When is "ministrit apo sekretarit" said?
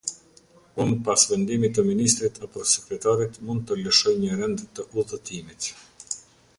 1.89-3.39